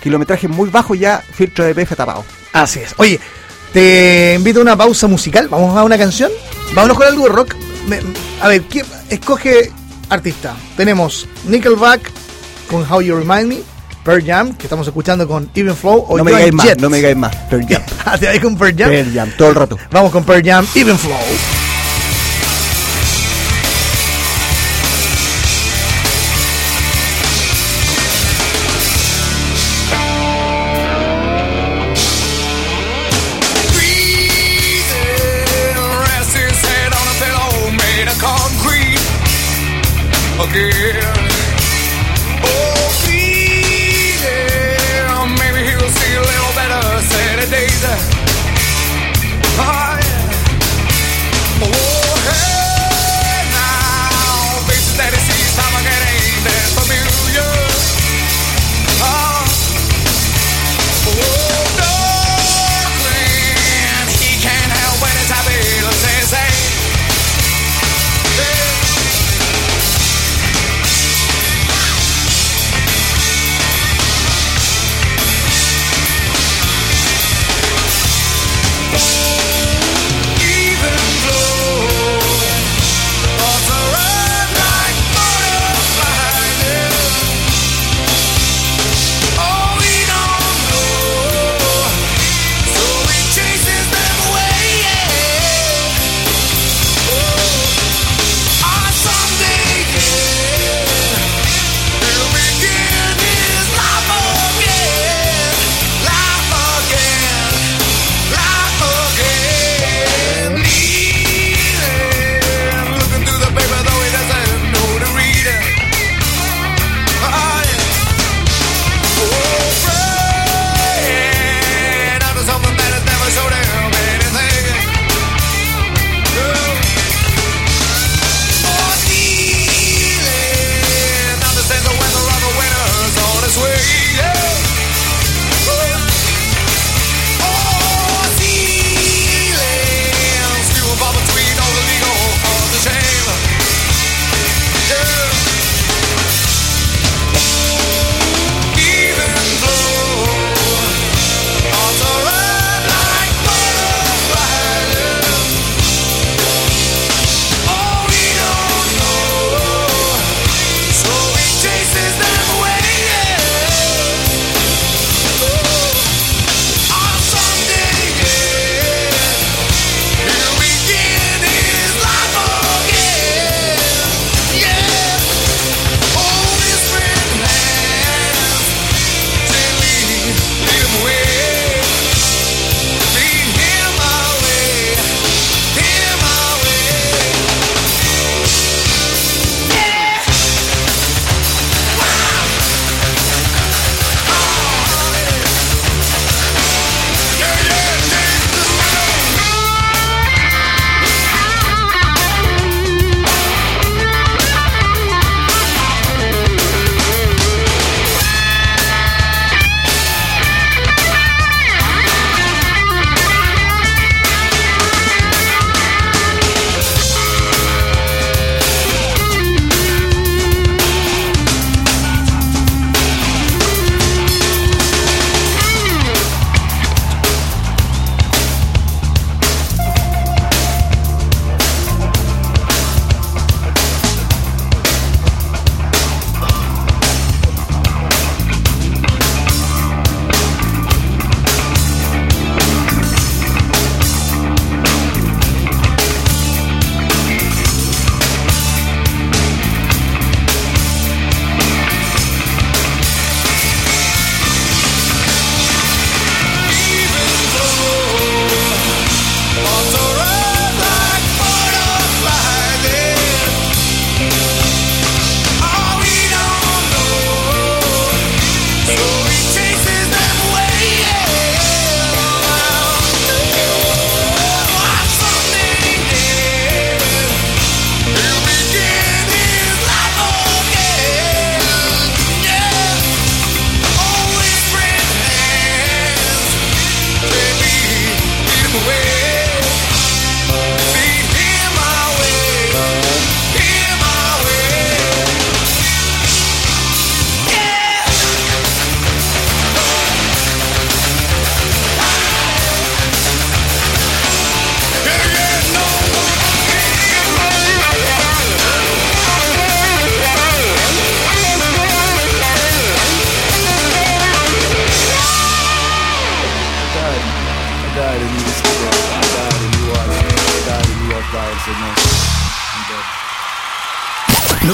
kilometraje 0.03 0.49
muy 0.49 0.71
bajo 0.71 0.95
ya, 0.95 1.19
filtro 1.19 1.63
de 1.63 1.75
PF 1.75 1.95
tapado. 1.95 2.25
Así 2.55 2.81
es. 2.81 2.95
Oye, 2.99 3.21
te 3.73 4.35
invito 4.37 4.61
a 4.61 4.63
una 4.63 4.77
pausa 4.77 5.07
musical. 5.07 5.49
Vamos 5.49 5.77
a 5.77 5.85
una 5.85 5.99
canción. 5.99 6.31
Vámonos 6.75 6.97
con 6.97 7.07
algo 7.07 7.25
de 7.25 7.29
rock. 7.31 7.55
a 8.41 8.49
ver, 8.49 8.63
¿quién 8.63 8.87
escoge 9.09 9.71
artista? 10.09 10.55
Tenemos 10.77 11.29
Nickelback 11.47 12.11
con 12.69 12.91
How 12.91 13.01
You 13.01 13.17
Remind 13.17 13.49
Me. 13.49 13.59
Pearl 14.05 14.25
Jam, 14.27 14.55
que 14.57 14.65
estamos 14.65 14.87
escuchando 14.87 15.29
con 15.29 15.49
Even 15.55 15.77
Flow. 15.77 16.05
O 16.09 16.19
no 16.19 16.25
me 16.25 16.33
digáis 16.33 16.53
más, 16.53 16.77
no 16.79 16.91
me 16.91 16.97
digáis 16.97 17.17
más. 17.17 17.35
Pearl 17.49 17.67
Jam. 17.69 17.83
Ah, 18.05 18.19
¿Te 18.19 18.41
con 18.41 18.57
Pearl 18.57 18.77
Jam? 18.77 18.91
Pearl 18.91 19.15
Jam, 19.15 19.31
todo 19.39 19.51
el 19.51 19.55
rato. 19.55 19.79
Vamos 19.91 20.11
con 20.11 20.25
Pearl 20.25 20.43
Jam, 20.45 20.67
Even 20.75 20.99
Flow. 20.99 21.17
Thunder. 47.83 48.12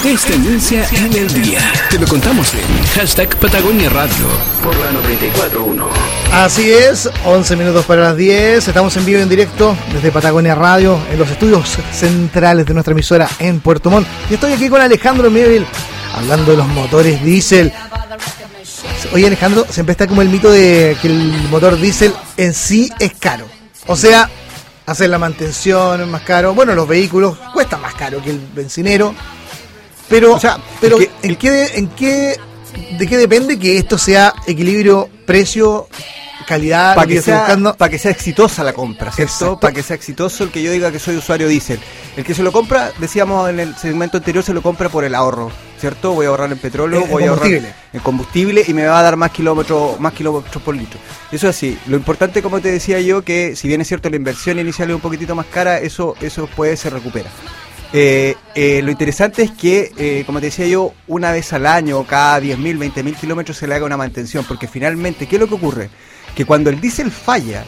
Que 0.08 0.14
es 0.14 0.24
tendencia 0.24 0.88
en 0.90 1.12
el 1.12 1.42
día. 1.42 1.60
Te 1.90 1.98
lo 1.98 2.06
contamos 2.06 2.54
en 2.54 2.86
hashtag 2.94 3.28
Patagonia 3.36 3.90
Radio 3.90 4.26
por 4.64 4.74
la 4.78 4.90
941. 4.92 5.86
Así 6.32 6.70
es, 6.70 7.10
11 7.26 7.56
minutos 7.56 7.84
para 7.84 8.04
las 8.04 8.16
10. 8.16 8.68
Estamos 8.68 8.96
en 8.96 9.04
vivo 9.04 9.18
y 9.18 9.22
en 9.22 9.28
directo 9.28 9.76
desde 9.92 10.10
Patagonia 10.10 10.54
Radio, 10.54 10.98
en 11.12 11.18
los 11.18 11.28
estudios 11.28 11.76
centrales 11.92 12.64
de 12.64 12.72
nuestra 12.72 12.92
emisora 12.92 13.28
en 13.38 13.60
Puerto 13.60 13.90
Montt. 13.90 14.08
Y 14.30 14.34
estoy 14.34 14.54
aquí 14.54 14.70
con 14.70 14.80
Alejandro 14.80 15.30
Mievil, 15.30 15.66
hablando 16.14 16.52
de 16.52 16.56
los 16.56 16.68
motores 16.68 17.22
diésel. 17.22 17.70
Oye, 19.12 19.26
Alejandro, 19.26 19.66
siempre 19.68 19.92
está 19.92 20.06
como 20.06 20.22
el 20.22 20.30
mito 20.30 20.50
de 20.50 20.96
que 21.02 21.08
el 21.08 21.32
motor 21.50 21.78
diésel 21.78 22.14
en 22.38 22.54
sí 22.54 22.90
es 22.98 23.12
caro. 23.12 23.44
O 23.86 23.94
sea, 23.94 24.30
hacer 24.86 25.10
la 25.10 25.18
mantención 25.18 26.00
es 26.00 26.06
más 26.06 26.22
caro. 26.22 26.54
Bueno, 26.54 26.74
los 26.74 26.88
vehículos 26.88 27.36
cuestan 27.52 27.82
más 27.82 27.92
caro 27.92 28.22
que 28.22 28.30
el 28.30 28.40
bencinero. 28.54 29.14
Pero, 30.08 30.34
O 30.34 30.40
sea, 30.40 30.58
pero 30.80 30.98
es 31.00 31.08
¿en, 31.22 31.36
qué, 31.36 31.70
¿en 31.74 31.88
qué 31.88 32.36
de 32.98 33.06
qué 33.06 33.16
depende 33.16 33.58
que 33.58 33.76
esto 33.78 33.98
sea 33.98 34.32
equilibrio 34.46 35.08
precio 35.26 35.88
calidad 36.46 36.94
para 36.94 37.06
que, 37.06 37.20
sea, 37.20 37.46
que 37.90 37.96
exitosa 38.10 38.64
la 38.64 38.72
compra, 38.72 39.12
¿cierto? 39.12 39.60
Para 39.60 39.74
que 39.74 39.82
sea 39.82 39.96
exitoso 39.96 40.44
el 40.44 40.50
que 40.50 40.62
yo 40.62 40.72
diga 40.72 40.90
que 40.90 40.98
soy 40.98 41.16
usuario 41.16 41.46
diésel. 41.46 41.78
El 42.16 42.24
que 42.24 42.34
se 42.34 42.42
lo 42.42 42.52
compra, 42.52 42.90
decíamos 42.98 43.50
en 43.50 43.60
el 43.60 43.76
segmento 43.76 44.16
anterior, 44.16 44.42
se 44.42 44.54
lo 44.54 44.62
compra 44.62 44.88
por 44.88 45.04
el 45.04 45.14
ahorro, 45.14 45.50
¿cierto? 45.78 46.12
Voy 46.14 46.24
a 46.24 46.30
ahorrar 46.30 46.50
en 46.50 46.58
petróleo, 46.58 47.00
En- 47.00 47.04
en 47.06 47.10
voy 47.10 47.24
a 47.24 47.30
ahorrar 47.30 47.46
en 47.92 48.00
combustible 48.00 48.64
y 48.66 48.72
me 48.72 48.86
va 48.86 49.00
a 49.00 49.02
dar 49.02 49.16
más 49.16 49.30
kilómetros, 49.30 50.00
más 50.00 50.14
kilómetros 50.14 50.62
por 50.62 50.74
litro. 50.74 50.98
Eso 51.30 51.48
es 51.50 51.56
así. 51.56 51.78
Lo 51.86 51.96
importante, 51.98 52.40
como 52.40 52.60
te 52.60 52.72
decía 52.72 52.98
yo, 53.00 53.22
que 53.22 53.54
si 53.54 53.68
bien 53.68 53.82
es 53.82 53.88
cierto 53.88 54.08
la 54.08 54.16
inversión 54.16 54.58
inicial 54.58 54.88
es 54.88 54.94
un 54.94 55.02
poquitito 55.02 55.34
más 55.34 55.46
cara, 55.46 55.78
eso, 55.80 56.14
eso 56.22 56.42
después 56.42 56.80
se 56.80 56.88
recupera. 56.88 57.28
Eh, 57.92 58.37
eh, 58.54 58.83
lo 58.83 58.90
interesante 58.90 59.42
es 59.42 59.50
que, 59.52 59.92
eh, 59.97 60.23
como 60.26 60.40
te 60.40 60.47
decía 60.47 60.66
yo, 60.66 60.92
una 61.07 61.33
vez 61.33 61.52
al 61.52 61.66
año, 61.66 62.04
cada 62.04 62.40
10.000, 62.40 62.78
20.000 62.78 63.14
kilómetros 63.16 63.57
se 63.57 63.66
le 63.66 63.75
haga 63.75 63.87
una 63.87 63.97
mantención, 63.97 64.45
porque 64.47 64.68
finalmente, 64.68 65.26
¿qué 65.26 65.37
es 65.37 65.40
lo 65.40 65.49
que 65.49 65.54
ocurre? 65.54 65.90
Que 66.35 66.45
cuando 66.45 66.71
el 66.71 66.80
diésel 66.80 67.11
falla, 67.11 67.64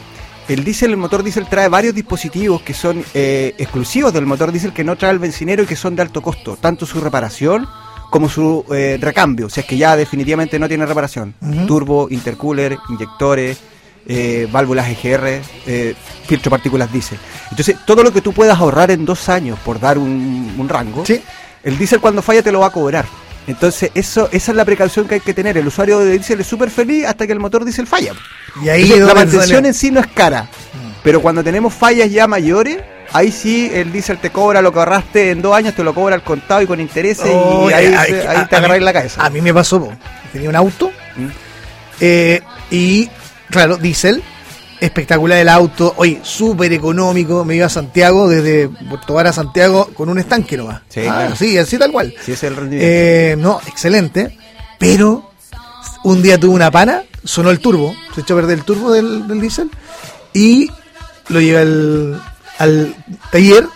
el 0.47 0.63
diésel, 0.63 0.91
el 0.91 0.97
motor 0.97 1.23
diésel 1.23 1.47
trae 1.47 1.69
varios 1.69 1.95
dispositivos 1.95 2.61
que 2.61 2.73
son 2.73 3.03
eh, 3.13 3.55
exclusivos 3.57 4.13
del 4.13 4.25
motor 4.25 4.51
diésel 4.51 4.73
que 4.73 4.83
no 4.83 4.95
trae 4.95 5.11
el 5.11 5.19
bencinero 5.19 5.63
y 5.63 5.65
que 5.65 5.75
son 5.75 5.95
de 5.95 6.01
alto 6.01 6.21
costo, 6.21 6.57
tanto 6.57 6.85
su 6.85 6.99
reparación 6.99 7.67
como 8.09 8.27
su 8.27 8.65
eh, 8.73 8.97
recambio, 8.99 9.49
si 9.49 9.61
es 9.61 9.65
que 9.65 9.77
ya 9.77 9.95
definitivamente 9.95 10.59
no 10.59 10.67
tiene 10.67 10.85
reparación. 10.85 11.33
Turbo, 11.65 12.07
intercooler, 12.09 12.77
inyectores, 12.89 13.61
eh, 14.07 14.47
válvulas 14.51 14.87
EGR, 14.89 15.41
eh, 15.67 15.95
filtro 16.27 16.49
partículas 16.49 16.91
diésel. 16.91 17.17
Entonces, 17.49 17.75
todo 17.85 18.03
lo 18.03 18.11
que 18.13 18.21
tú 18.21 18.33
puedas 18.33 18.57
ahorrar 18.59 18.91
en 18.91 19.05
dos 19.05 19.29
años, 19.29 19.57
por 19.63 19.79
dar 19.79 19.97
un, 19.97 20.55
un 20.57 20.69
rango, 20.69 21.05
Sí. 21.05 21.21
el 21.63 21.77
diésel 21.77 21.99
cuando 21.99 22.21
falla 22.21 22.41
te 22.41 22.51
lo 22.51 22.59
va 22.61 22.67
a 22.67 22.71
cobrar. 22.71 23.05
Entonces, 23.47 23.91
eso, 23.95 24.29
esa 24.31 24.51
es 24.51 24.55
la 24.55 24.65
precaución 24.65 25.07
que 25.07 25.15
hay 25.15 25.19
que 25.21 25.33
tener. 25.33 25.57
El 25.57 25.67
usuario 25.67 25.99
de 25.99 26.11
diésel 26.11 26.39
es 26.41 26.47
súper 26.47 26.69
feliz 26.69 27.05
hasta 27.05 27.25
que 27.25 27.33
el 27.33 27.39
motor 27.39 27.63
diésel 27.65 27.87
falla. 27.87 28.13
Y 28.63 28.69
ahí 28.69 28.83
Entonces, 28.83 29.01
es 29.01 29.07
la 29.07 29.13
mantención 29.15 29.65
en 29.65 29.73
sí 29.73 29.91
no 29.91 29.99
es 29.99 30.07
cara. 30.07 30.47
Pero 31.03 31.21
cuando 31.21 31.43
tenemos 31.43 31.73
fallas 31.73 32.11
ya 32.11 32.27
mayores, 32.27 32.77
ahí 33.11 33.31
sí 33.31 33.69
el 33.73 33.91
diésel 33.91 34.19
te 34.19 34.29
cobra 34.29 34.61
lo 34.61 34.71
que 34.71 34.77
ahorraste 34.79 35.31
en 35.31 35.41
dos 35.41 35.55
años, 35.55 35.73
te 35.75 35.83
lo 35.83 35.95
cobra 35.95 36.13
al 36.15 36.23
contado 36.23 36.61
y 36.61 36.67
con 36.67 36.79
intereses 36.79 37.31
Oh, 37.33 37.67
y 37.69 37.73
ahí, 37.73 37.87
se- 37.87 38.27
ahí 38.27 38.37
a- 38.37 38.47
te 38.47 38.55
agarráis 38.55 38.83
la 38.83 38.93
cabeza. 38.93 39.25
A 39.25 39.29
mí 39.31 39.41
me 39.41 39.51
pasó, 39.53 39.91
tenía 40.31 40.47
un 40.49 40.55
auto 40.55 40.91
¿Mm? 41.17 41.25
eh, 41.99 42.41
y, 42.69 43.09
claro, 43.51 43.77
diésel, 43.77 44.23
espectacular 44.79 45.37
el 45.37 45.49
auto, 45.49 45.93
oye, 45.97 46.19
súper 46.23 46.73
económico, 46.73 47.45
me 47.45 47.55
iba 47.55 47.67
a 47.67 47.69
Santiago, 47.69 48.27
desde 48.27 48.67
Puerto 48.89 49.13
Vara 49.13 49.29
a 49.29 49.33
Santiago, 49.33 49.89
con 49.93 50.09
un 50.09 50.17
estanque 50.17 50.57
nomás. 50.57 50.81
Sí, 50.89 51.01
Ah, 51.01 51.03
claro. 51.17 51.35
sí, 51.35 51.57
así 51.57 51.77
tal 51.77 51.91
cual. 51.91 52.13
Ese 52.19 52.33
es 52.33 52.43
el 52.43 52.55
rendimiento. 52.55 52.87
Eh, 52.91 53.35
no, 53.37 53.61
excelente, 53.67 54.37
pero 54.79 55.29
un 56.03 56.21
día 56.23 56.39
tuve 56.39 56.55
una 56.55 56.71
pana, 56.71 57.03
sonó 57.23 57.51
el 57.51 57.59
turbo, 57.59 57.93
se 58.15 58.21
echó 58.21 58.33
a 58.33 58.37
perder 58.37 58.57
el 58.59 58.63
turbo 58.65 58.91
del, 58.91 59.27
del 59.27 59.39
diésel 59.39 59.69
y 60.33 60.71
lo 61.27 61.39
llevé 61.39 61.59
al, 61.59 62.21
al 62.57 62.95
taller 63.31 63.67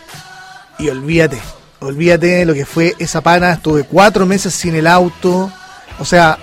y 0.79 0.89
olvídate, 0.89 1.39
olvídate 1.81 2.27
de 2.27 2.45
lo 2.45 2.53
que 2.55 2.65
fue 2.65 2.95
esa 2.97 3.21
pana, 3.21 3.53
estuve 3.53 3.83
cuatro 3.83 4.25
meses 4.25 4.55
sin 4.55 4.73
el 4.73 4.87
auto, 4.87 5.51
o 5.99 6.05
sea, 6.05 6.39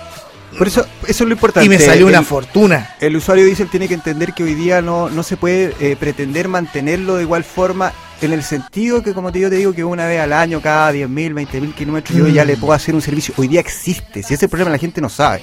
Por 0.57 0.67
eso, 0.67 0.85
eso 1.07 1.23
es 1.23 1.27
lo 1.27 1.33
importante. 1.33 1.65
y 1.65 1.69
me 1.69 1.79
salió 1.79 2.07
una 2.07 2.19
El- 2.19 2.25
fortuna. 2.25 2.95
El 2.99 3.15
usuario 3.15 3.45
diésel 3.45 3.69
tiene 3.69 3.87
que 3.87 3.93
entender 3.93 4.33
que 4.33 4.43
hoy 4.43 4.53
día 4.53 4.81
no, 4.81 5.09
no 5.09 5.23
se 5.23 5.37
puede 5.37 5.73
eh, 5.79 5.95
pretender 5.99 6.47
mantenerlo 6.47 7.15
de 7.15 7.23
igual 7.23 7.43
forma 7.43 7.91
en 8.21 8.31
el 8.33 8.43
sentido 8.43 9.03
que, 9.03 9.13
como 9.13 9.31
te, 9.31 9.39
yo 9.39 9.49
te 9.49 9.55
digo, 9.57 9.73
que 9.73 9.83
una 9.83 10.05
vez 10.05 10.21
al 10.21 10.31
año, 10.31 10.61
cada 10.61 10.93
10.000, 10.93 11.33
20.000 11.33 11.73
kilómetros, 11.73 12.17
yo 12.17 12.27
ya 12.27 12.45
le 12.45 12.55
puedo 12.55 12.73
hacer 12.73 12.95
un 12.95 13.01
servicio. 13.01 13.33
Hoy 13.37 13.47
día 13.49 13.59
existe. 13.59 14.21
Si 14.21 14.27
ese 14.27 14.35
es 14.35 14.43
el 14.43 14.49
problema, 14.49 14.71
la 14.71 14.77
gente 14.77 15.01
no 15.01 15.09
sabe. 15.09 15.41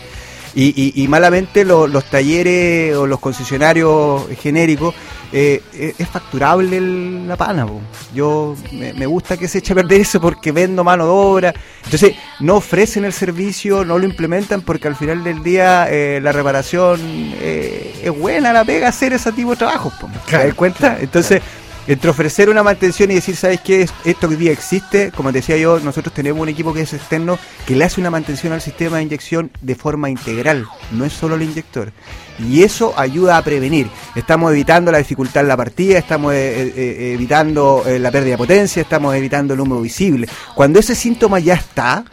Y, 0.54 0.74
y- 0.96 1.04
y 1.04 1.08
malamente 1.08 1.64
lo- 1.64 1.86
los 1.86 2.04
talleres 2.10 2.96
o 2.96 3.06
los 3.06 3.20
concesionarios 3.20 4.22
genéricos 4.40 4.94
eh, 5.32 5.62
eh, 5.74 5.94
es 5.96 6.08
facturable 6.08 6.76
el- 6.76 7.28
la 7.28 7.36
pana. 7.36 7.64
po. 7.66 7.80
Yo 8.12 8.56
me, 8.72 8.92
me 8.94 9.06
gusta 9.06 9.36
que 9.36 9.46
se 9.46 9.58
eche 9.58 9.72
a 9.72 9.76
perder 9.76 10.00
eso 10.00 10.20
porque 10.20 10.50
vendo 10.50 10.82
mano 10.82 11.04
de 11.04 11.10
obra. 11.10 11.54
Entonces 11.84 12.16
no 12.40 12.56
ofrecen 12.56 13.04
el 13.04 13.12
servicio, 13.12 13.84
no 13.84 13.96
lo 13.98 14.04
implementan 14.06 14.62
porque 14.62 14.88
al 14.88 14.96
final 14.96 15.22
del 15.22 15.42
día 15.44 15.86
eh, 15.88 16.18
la 16.20 16.32
reparación 16.32 17.00
eh, 17.40 18.00
es 18.02 18.10
buena 18.18 18.52
la 18.52 18.64
pega 18.64 18.88
hacer 18.88 19.12
ese 19.12 19.30
tipo 19.30 19.50
de 19.50 19.56
trabajos. 19.58 19.92
po. 20.00 20.08
¿Te 20.28 20.36
das 20.36 20.54
cuenta? 20.54 20.98
Entonces 21.00 21.40
entre 21.86 22.10
ofrecer 22.10 22.48
una 22.50 22.62
mantención 22.62 23.10
y 23.10 23.14
decir, 23.14 23.36
¿sabes 23.36 23.60
qué? 23.60 23.88
Esto 24.04 24.28
hoy 24.28 24.36
día 24.36 24.52
existe, 24.52 25.10
como 25.12 25.32
decía 25.32 25.56
yo, 25.56 25.80
nosotros 25.80 26.14
tenemos 26.14 26.40
un 26.40 26.48
equipo 26.48 26.72
que 26.72 26.82
es 26.82 26.92
externo 26.92 27.38
que 27.66 27.74
le 27.74 27.84
hace 27.84 28.00
una 28.00 28.10
mantención 28.10 28.52
al 28.52 28.60
sistema 28.60 28.98
de 28.98 29.04
inyección 29.04 29.50
de 29.60 29.74
forma 29.74 30.10
integral, 30.10 30.66
no 30.92 31.04
es 31.04 31.12
solo 31.12 31.34
el 31.34 31.42
inyector. 31.42 31.92
Y 32.38 32.62
eso 32.62 32.94
ayuda 32.96 33.36
a 33.36 33.42
prevenir. 33.42 33.88
Estamos 34.14 34.52
evitando 34.52 34.90
la 34.90 34.98
dificultad 34.98 35.42
en 35.42 35.48
la 35.48 35.56
partida, 35.56 35.98
estamos 35.98 36.32
eh, 36.32 36.62
eh, 36.62 36.72
eh, 36.76 37.12
evitando 37.14 37.82
eh, 37.86 37.98
la 37.98 38.10
pérdida 38.10 38.32
de 38.32 38.38
potencia, 38.38 38.80
estamos 38.82 39.14
evitando 39.14 39.52
el 39.54 39.60
humo 39.60 39.80
visible. 39.80 40.26
Cuando 40.54 40.78
ese 40.78 40.94
síntoma 40.94 41.38
ya 41.38 41.54
está, 41.54 42.04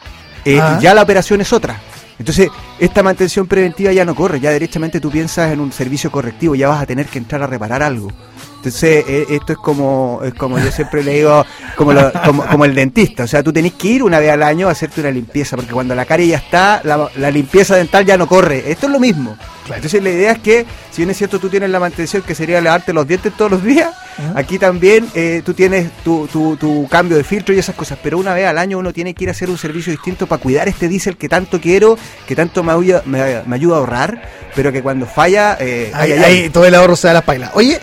Ah. 0.56 0.80
ya 0.82 0.94
la 0.94 1.02
operación 1.02 1.42
es 1.42 1.52
otra. 1.52 1.80
Entonces, 2.20 2.50
esta 2.80 3.04
mantención 3.04 3.48
preventiva 3.48 3.92
ya 3.92 4.06
no 4.06 4.16
corre, 4.16 4.40
ya 4.40 4.50
derechamente 4.50 5.00
tú 5.00 5.12
piensas 5.12 5.52
en 5.52 5.60
un 5.60 5.72
servicio 5.72 6.12
correctivo, 6.12 6.56
ya 6.56 6.68
vas 6.68 6.82
a 6.82 6.86
tener 6.86 7.06
que 7.08 7.20
entrar 7.20 7.44
a 7.44 7.48
reparar 7.48 7.84
algo. 7.84 8.12
Entonces, 8.58 9.06
eh, 9.08 9.26
esto 9.30 9.54
es 9.54 9.60
como, 9.60 10.20
es 10.24 10.34
como 10.34 10.60
yo 10.60 10.72
siempre 10.72 11.04
le 11.04 11.14
digo, 11.14 11.46
como, 11.76 11.94
lo- 11.94 12.12
como, 12.26 12.46
como 12.46 12.66
el 12.66 12.76
dentista. 12.76 13.24
O 13.24 13.28
sea, 13.28 13.42
tú 13.44 13.54
tenés 13.54 13.74
que 13.74 13.88
ir 13.88 14.04
una 14.04 14.20
vez 14.20 14.32
al 14.32 14.44
año 14.44 14.68
a 14.68 14.72
hacerte 14.72 15.00
una 15.02 15.12
limpieza, 15.12 15.56
porque 15.56 15.72
cuando 15.72 15.96
la 15.96 16.06
carie 16.06 16.28
ya 16.28 16.38
está, 16.38 16.82
la, 16.84 17.10
la 17.16 17.32
limpieza 17.32 17.76
dental 17.76 18.06
ya 18.06 18.18
no 18.18 18.28
corre. 18.28 18.70
Esto 18.72 18.88
es 18.88 18.92
lo 18.92 19.00
mismo. 19.00 19.38
Entonces, 19.74 20.02
la 20.02 20.10
idea 20.10 20.32
es 20.32 20.40
que, 20.40 20.66
si 20.92 20.98
bien 21.02 21.10
es 21.12 21.18
cierto, 21.18 21.40
tú 21.40 21.50
tienes 21.50 21.70
la 21.70 21.80
mantención 21.80 22.22
que 22.24 22.34
sería 22.36 22.60
lavarte 22.62 22.94
los 22.94 23.06
dientes 23.08 23.34
todos 23.36 23.52
los 23.52 23.64
días, 23.64 23.94
aquí 24.34 24.58
también 24.58 25.06
eh, 25.14 25.42
tú 25.46 25.54
tienes 25.54 25.92
tu, 26.06 26.26
tu, 26.28 26.56
tu 26.56 26.88
cambio 26.90 27.18
de 27.18 27.24
filtro 27.26 27.54
y 27.54 27.60
esas 27.60 27.76
cosas. 27.76 27.98
Pero 28.02 28.18
una 28.18 28.34
vez 28.34 28.48
al 28.48 28.58
año 28.58 28.78
uno 28.80 28.92
tiene 28.94 29.14
que 29.14 29.26
ir 29.26 29.30
a 29.30 29.32
hacer 29.34 29.50
un 29.50 29.58
servicio 29.58 29.92
distinto 29.92 30.26
para 30.26 30.42
cuidar 30.42 30.68
este 30.70 30.88
diésel 30.88 31.18
que 31.18 31.28
tanto 31.30 31.60
quiero, 31.62 31.98
que 32.26 32.36
tanto 32.36 32.64
me 32.64 32.72
ayuda, 32.72 33.04
me, 33.06 33.44
me 33.46 33.56
ayuda 33.56 33.76
a 33.76 33.80
ahorrar, 33.80 34.22
pero 34.56 34.72
que 34.72 34.82
cuando 34.82 35.06
falla, 35.06 35.58
eh, 35.60 35.92
Ahí, 35.94 36.14
ay, 36.14 36.20
ay, 36.24 36.42
ay. 36.44 36.50
todo 36.50 36.66
el 36.66 36.74
ahorro 36.74 36.96
se 36.96 37.08
da 37.08 37.12
a 37.12 37.14
las 37.16 37.24
pailas. 37.24 37.52
Oye, 37.54 37.80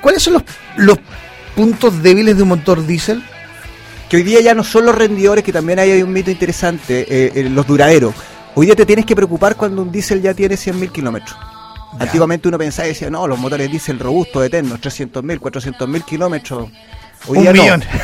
¿cuáles 0.00 0.22
son 0.22 0.34
los, 0.34 0.42
los 0.76 0.98
puntos 1.54 2.02
débiles 2.02 2.36
de 2.36 2.42
un 2.42 2.50
motor 2.50 2.86
diésel? 2.86 3.22
que 4.08 4.16
hoy 4.16 4.22
día 4.22 4.40
ya 4.40 4.54
no 4.54 4.62
son 4.62 4.86
los 4.86 4.94
rendidores, 4.94 5.42
que 5.42 5.52
también 5.52 5.78
hay 5.78 6.02
un 6.02 6.12
mito 6.12 6.30
interesante, 6.30 7.06
eh, 7.08 7.32
eh, 7.34 7.50
los 7.50 7.66
duraderos. 7.66 8.14
Hoy 8.54 8.66
día 8.66 8.76
te 8.76 8.86
tienes 8.86 9.04
que 9.04 9.16
preocupar 9.16 9.56
cuando 9.56 9.82
un 9.82 9.90
diésel 9.90 10.22
ya 10.22 10.32
tiene 10.32 10.54
100.000 10.54 10.92
kilómetros. 10.92 11.36
Antiguamente 11.98 12.48
uno 12.48 12.58
pensaba 12.58 12.86
y 12.86 12.90
decía, 12.90 13.10
no, 13.10 13.26
los 13.26 13.38
motores 13.38 13.70
diésel 13.70 13.98
robustos, 13.98 14.44
eternos, 14.44 14.80
300.000, 14.80 15.40
400.000 15.40 16.04
kilómetros. 16.04 16.70
Hoy 17.28 17.38
Un 17.38 17.42
día 17.44 17.52
no. 17.52 17.62
millón. 17.62 17.84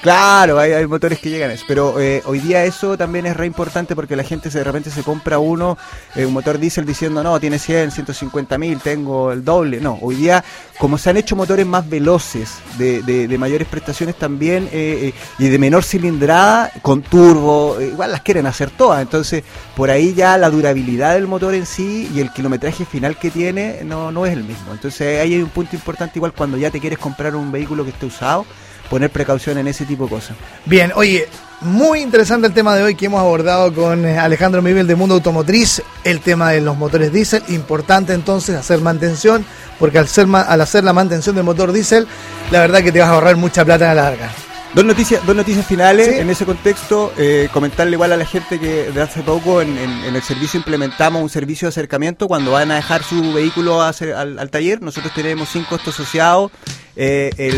Claro, 0.00 0.60
hay, 0.60 0.72
hay 0.72 0.86
motores 0.86 1.18
que 1.18 1.28
llegan 1.28 1.50
a 1.50 1.54
eso. 1.54 1.64
Pero 1.66 2.00
eh, 2.00 2.22
hoy 2.24 2.38
día 2.38 2.64
eso 2.64 2.96
también 2.96 3.26
es 3.26 3.36
re 3.36 3.46
importante 3.46 3.96
porque 3.96 4.14
la 4.14 4.22
gente 4.22 4.48
se, 4.50 4.58
de 4.58 4.64
repente 4.64 4.90
se 4.90 5.02
compra 5.02 5.38
uno, 5.40 5.76
eh, 6.14 6.24
un 6.24 6.32
motor 6.32 6.56
diésel 6.58 6.86
diciendo, 6.86 7.22
no, 7.22 7.38
tiene 7.40 7.58
100, 7.58 7.90
150 7.90 8.56
mil, 8.58 8.78
tengo 8.78 9.32
el 9.32 9.44
doble. 9.44 9.80
No, 9.80 9.98
hoy 10.00 10.14
día, 10.14 10.44
como 10.78 10.98
se 10.98 11.10
han 11.10 11.16
hecho 11.16 11.34
motores 11.34 11.66
más 11.66 11.88
veloces, 11.88 12.58
de, 12.78 13.02
de- 13.02 13.26
de 13.26 13.38
mayores 13.38 13.66
prestaciones 13.66 14.14
también, 14.16 14.68
eh, 14.72 15.12
eh, 15.12 15.14
y 15.40 15.48
de 15.48 15.58
menor 15.58 15.82
cilindrada, 15.82 16.70
con 16.80 17.02
turbo, 17.02 17.76
igual 17.80 18.12
las 18.12 18.22
quieren 18.22 18.46
hacer 18.46 18.70
todas. 18.70 19.02
Entonces, 19.02 19.42
por 19.76 19.90
ahí 19.90 20.14
ya 20.14 20.38
la 20.38 20.48
durabilidad 20.48 21.14
del 21.14 21.26
motor 21.26 21.54
en 21.54 21.66
sí 21.66 22.08
y 22.14 22.20
el 22.20 22.32
kilometraje 22.32 22.84
final 22.84 23.16
que 23.18 23.30
tiene 23.30 23.80
no, 23.84 24.12
no 24.12 24.24
es 24.26 24.32
el 24.32 24.44
mismo. 24.44 24.72
Entonces, 24.72 25.20
ahí 25.20 25.34
hay 25.34 25.42
un 25.42 25.50
punto 25.50 25.74
importante 25.74 26.18
igual 26.18 26.32
cuando 26.32 26.56
ya 26.56 26.70
te 26.70 26.78
quieres 26.80 26.98
comprar 27.00 27.34
un 27.34 27.50
vehículo 27.50 27.82
que 27.84 27.90
esté 27.90 28.06
usado 28.06 28.46
poner 28.90 29.10
precaución 29.10 29.58
en 29.58 29.68
ese 29.68 29.84
tipo 29.84 30.04
de 30.04 30.10
cosas. 30.10 30.36
Bien, 30.64 30.92
oye, 30.94 31.28
muy 31.60 32.00
interesante 32.00 32.46
el 32.46 32.54
tema 32.54 32.74
de 32.76 32.82
hoy 32.84 32.94
que 32.94 33.06
hemos 33.06 33.20
abordado 33.20 33.74
con 33.74 34.06
eh, 34.06 34.18
Alejandro 34.18 34.62
Mibel 34.62 34.86
de 34.86 34.94
Mundo 34.94 35.16
Automotriz, 35.16 35.82
el 36.04 36.20
tema 36.20 36.52
de 36.52 36.60
los 36.60 36.76
motores 36.76 37.12
diésel. 37.12 37.42
Importante 37.48 38.12
entonces 38.14 38.56
hacer 38.56 38.80
mantención, 38.80 39.44
porque 39.78 39.98
al, 39.98 40.08
ser 40.08 40.26
al 40.34 40.60
hacer 40.60 40.84
la 40.84 40.92
mantención 40.92 41.34
del 41.34 41.44
motor 41.44 41.72
diésel, 41.72 42.06
la 42.50 42.60
verdad 42.60 42.82
que 42.82 42.92
te 42.92 43.00
vas 43.00 43.08
a 43.08 43.12
ahorrar 43.12 43.36
mucha 43.36 43.64
plata 43.64 43.90
a 43.90 43.94
la 43.94 44.02
larga. 44.04 44.30
Dos 44.74 44.84
noticias, 44.84 45.24
dos 45.26 45.34
noticias 45.34 45.64
finales 45.66 46.08
Sí. 46.08 46.14
en 46.20 46.28
ese 46.28 46.44
contexto. 46.44 47.12
eh, 47.16 47.48
comentarle 47.54 47.94
igual 47.94 48.12
a 48.12 48.18
la 48.18 48.26
gente 48.26 48.60
que 48.60 48.90
de 48.92 49.00
hace 49.00 49.22
poco 49.22 49.62
en, 49.62 49.76
en- 49.78 50.04
en 50.04 50.14
el 50.14 50.22
servicio 50.22 50.58
implementamos 50.58 51.22
un 51.22 51.30
servicio 51.30 51.66
de 51.66 51.70
acercamiento 51.70 52.28
cuando 52.28 52.50
van 52.52 52.70
a 52.70 52.76
dejar 52.76 53.02
su 53.02 53.32
vehículo 53.32 53.80
a 53.80 53.88
hacer- 53.88 54.12
al, 54.14 54.38
al 54.38 54.50
taller. 54.50 54.82
Nosotros 54.82 55.12
tenemos 55.14 55.48
sin 55.48 55.64
costo 55.64 55.88
asociado 55.88 56.50
eh, 56.98 57.30
el, 57.38 57.54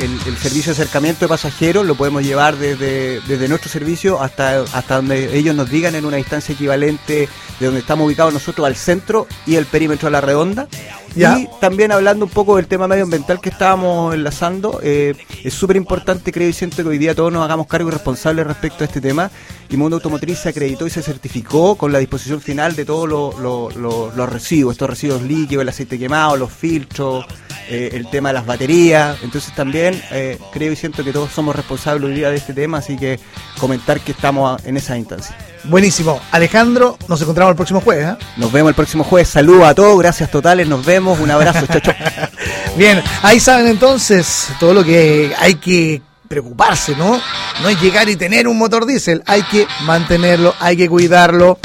el- 0.00 0.36
servicio 0.36 0.74
de 0.74 0.82
acercamiento 0.82 1.24
de 1.24 1.28
pasajeros. 1.28 1.86
Lo 1.86 1.94
podemos 1.94 2.22
llevar 2.22 2.56
desde, 2.56 3.20
desde 3.22 3.48
nuestro 3.48 3.70
servicio 3.70 4.20
hasta, 4.20 4.60
hasta 4.60 4.96
donde 4.96 5.36
ellos 5.36 5.54
nos 5.56 5.70
digan 5.70 5.94
en 5.94 6.04
una 6.04 6.18
distancia 6.18 6.52
equivalente 6.54 7.28
de 7.60 7.66
donde 7.66 7.80
estamos 7.80 8.06
ubicados 8.06 8.32
nosotros 8.34 8.66
al 8.66 8.76
centro 8.76 9.26
y 9.46 9.54
el 9.56 9.64
perímetro 9.66 10.08
de 10.08 10.12
la 10.12 10.20
redonda. 10.20 10.68
Ya. 11.16 11.38
Y 11.38 11.48
también 11.60 11.92
hablando 11.92 12.24
un 12.24 12.30
poco 12.30 12.56
del 12.56 12.66
tema 12.66 12.88
medioambiental 12.88 13.40
que 13.40 13.50
estábamos 13.50 14.14
enlazando, 14.14 14.80
eh, 14.82 15.14
es 15.42 15.54
súper 15.54 15.76
importante, 15.76 16.32
creo 16.32 16.48
y 16.48 16.52
siento 16.52 16.82
que 16.82 16.88
hoy 16.88 16.98
día 16.98 17.14
todos 17.14 17.32
nos 17.32 17.44
hagamos 17.44 17.66
cargo 17.66 17.88
y 17.88 17.92
responsables 17.92 18.46
respecto 18.46 18.84
a 18.84 18.86
este 18.86 19.00
tema. 19.00 19.30
Y 19.70 19.76
Mundo 19.76 19.96
Automotriz 19.96 20.38
se 20.40 20.48
acreditó 20.48 20.86
y 20.86 20.90
se 20.90 21.02
certificó 21.02 21.76
con 21.76 21.92
la 21.92 21.98
disposición 21.98 22.40
final 22.40 22.74
de 22.76 22.84
todos 22.84 23.08
los, 23.08 23.76
los 23.76 24.28
residuos, 24.28 24.74
estos 24.74 24.90
residuos 24.90 25.22
líquidos, 25.22 25.62
el 25.62 25.68
aceite 25.68 25.98
quemado, 25.98 26.36
los 26.36 26.52
filtros, 26.52 27.24
eh, 27.68 27.90
el 27.92 28.08
tema 28.10 28.28
de 28.30 28.34
las 28.34 28.46
baterías. 28.46 29.16
Entonces 29.22 29.54
también 29.54 30.00
eh, 30.10 30.38
creo 30.52 30.72
y 30.72 30.76
siento 30.76 31.04
que 31.04 31.12
todos 31.12 31.30
somos 31.30 31.56
responsables 31.56 32.10
hoy 32.10 32.14
día 32.14 32.30
de 32.30 32.36
este 32.36 32.52
tema, 32.52 32.78
así 32.78 32.96
que 32.96 33.18
comentar 33.58 34.00
que 34.00 34.12
estamos 34.12 34.64
en 34.66 34.76
esa 34.76 34.98
instancia. 34.98 35.36
Buenísimo. 35.64 36.20
Alejandro, 36.30 36.98
nos 37.08 37.20
encontramos 37.22 37.52
el 37.52 37.56
próximo 37.56 37.80
jueves. 37.80 38.08
¿eh? 38.08 38.16
Nos 38.36 38.52
vemos 38.52 38.70
el 38.70 38.74
próximo 38.74 39.04
jueves. 39.04 39.28
Saludos 39.28 39.64
a 39.64 39.74
todos, 39.74 39.98
gracias 39.98 40.30
totales, 40.30 40.68
nos 40.68 40.84
vemos, 40.84 41.18
un 41.20 41.30
abrazo, 41.30 41.66
chao. 41.66 41.94
Bien, 42.76 43.02
ahí 43.22 43.40
saben 43.40 43.66
entonces 43.68 44.48
todo 44.60 44.74
lo 44.74 44.84
que 44.84 45.32
hay 45.38 45.54
que 45.54 46.02
preocuparse, 46.28 46.96
¿no? 46.96 47.20
No 47.62 47.68
es 47.68 47.80
llegar 47.80 48.08
y 48.08 48.16
tener 48.16 48.48
un 48.48 48.58
motor 48.58 48.86
diésel, 48.86 49.22
hay 49.26 49.42
que 49.44 49.66
mantenerlo, 49.82 50.54
hay 50.60 50.76
que 50.76 50.88
cuidarlo 50.88 51.58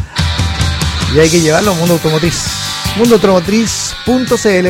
y 1.16 1.20
hay 1.20 1.30
que 1.30 1.42
llevarlo 1.42 1.72
al 1.72 1.78
mundo 1.78 1.96
automotriz. 1.96 2.44
Mundoautomotriz.cl 2.98 4.68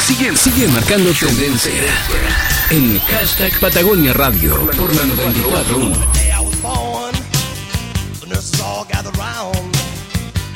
Sigue, 0.00 0.36
sigue 0.36 0.66
marcando 0.68 1.12
tendencia 1.12 1.72
en 2.70 2.98
hashtag 2.98 3.60
Patagonia 3.60 4.12
Radio 4.12 4.56
por 4.76 4.94
la 4.94 5.04
941. 5.04 6.19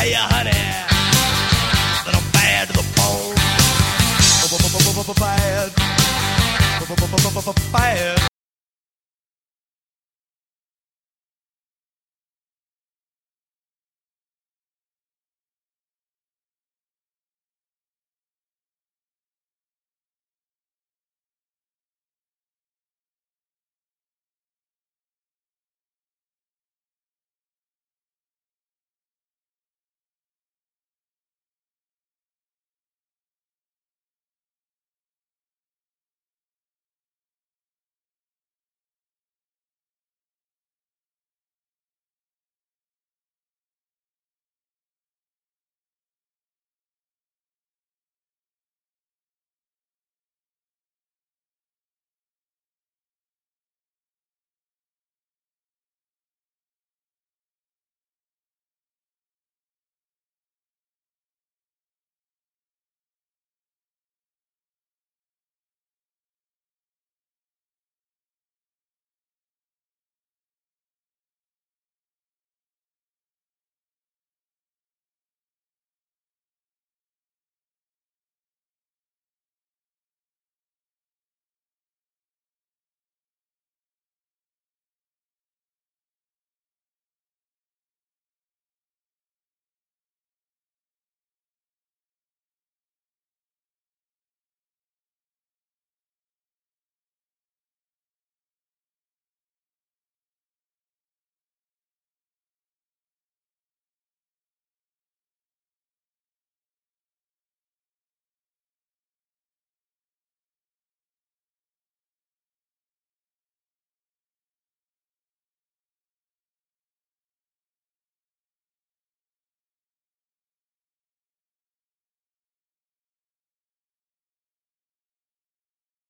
You, 0.00 0.16
honey, 0.16 0.50
that 0.50 2.14
I'm 2.16 2.24
bad 2.32 2.68
to 2.68 2.72
the 2.72 2.84
bone. 2.96 3.36
Bad, 5.20 5.72
bad, 7.70 8.19